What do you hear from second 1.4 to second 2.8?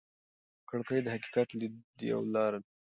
لیدلو یوه لاره ده.